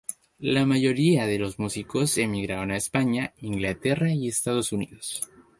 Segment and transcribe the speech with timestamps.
[0.39, 5.29] La mayoría de músicos emigraron a España, Inglaterra y Estados Unidos.